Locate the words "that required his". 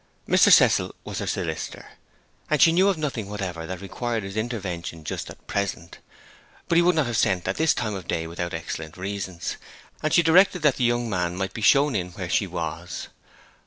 3.67-4.35